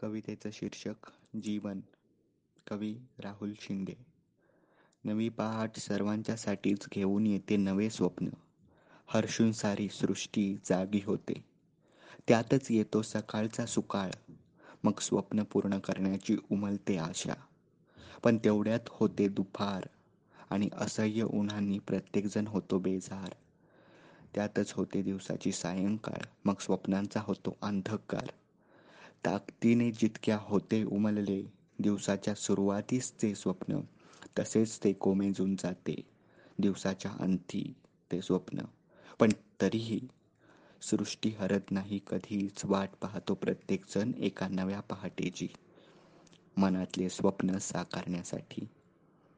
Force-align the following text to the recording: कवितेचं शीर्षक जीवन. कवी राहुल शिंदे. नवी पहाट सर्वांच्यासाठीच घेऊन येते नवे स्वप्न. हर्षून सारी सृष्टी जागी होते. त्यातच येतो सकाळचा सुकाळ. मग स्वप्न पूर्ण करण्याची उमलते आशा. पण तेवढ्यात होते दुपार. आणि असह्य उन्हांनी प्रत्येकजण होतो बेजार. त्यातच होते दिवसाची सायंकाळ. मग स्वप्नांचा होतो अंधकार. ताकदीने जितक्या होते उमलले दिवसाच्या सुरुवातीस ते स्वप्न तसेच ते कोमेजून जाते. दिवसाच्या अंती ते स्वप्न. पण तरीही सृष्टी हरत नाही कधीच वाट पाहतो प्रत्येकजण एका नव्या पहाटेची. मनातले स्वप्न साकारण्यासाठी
कवितेचं 0.00 0.50
शीर्षक 0.52 1.10
जीवन. 1.42 1.80
कवी 2.70 2.96
राहुल 3.18 3.52
शिंदे. 3.60 3.94
नवी 5.04 5.28
पहाट 5.28 5.76
सर्वांच्यासाठीच 5.76 6.88
घेऊन 6.92 7.26
येते 7.26 7.56
नवे 7.56 7.90
स्वप्न. 7.90 8.28
हर्षून 9.06 9.52
सारी 9.52 9.88
सृष्टी 9.88 10.56
जागी 10.64 11.00
होते. 11.04 11.44
त्यातच 12.28 12.70
येतो 12.70 13.02
सकाळचा 13.02 13.66
सुकाळ. 13.66 14.10
मग 14.84 14.98
स्वप्न 15.00 15.42
पूर्ण 15.42 15.78
करण्याची 15.78 16.36
उमलते 16.50 16.98
आशा. 16.98 17.34
पण 18.24 18.38
तेवढ्यात 18.38 18.80
होते 18.86 19.28
दुपार. 19.28 19.86
आणि 20.50 20.68
असह्य 20.72 21.22
उन्हांनी 21.22 21.78
प्रत्येकजण 21.78 22.46
होतो 22.46 22.78
बेजार. 22.78 23.34
त्यातच 24.34 24.72
होते 24.72 25.02
दिवसाची 25.02 25.52
सायंकाळ. 25.52 26.22
मग 26.44 26.54
स्वप्नांचा 26.60 27.20
होतो 27.24 27.56
अंधकार. 27.62 28.26
ताकदीने 29.24 29.90
जितक्या 29.90 30.38
होते 30.42 30.82
उमलले 30.84 31.42
दिवसाच्या 31.80 32.34
सुरुवातीस 32.34 33.12
ते 33.22 33.34
स्वप्न 33.34 33.80
तसेच 34.38 34.78
ते 34.84 34.92
कोमेजून 34.92 35.54
जाते. 35.56 35.94
दिवसाच्या 36.58 37.10
अंती 37.20 37.72
ते 38.12 38.20
स्वप्न. 38.22 38.60
पण 39.20 39.32
तरीही 39.60 40.00
सृष्टी 40.82 41.30
हरत 41.30 41.70
नाही 41.70 42.00
कधीच 42.06 42.64
वाट 42.64 42.88
पाहतो 43.02 43.34
प्रत्येकजण 43.34 44.12
एका 44.18 44.48
नव्या 44.48 44.80
पहाटेची. 44.80 45.48
मनातले 46.56 47.08
स्वप्न 47.08 47.58
साकारण्यासाठी 47.58 48.66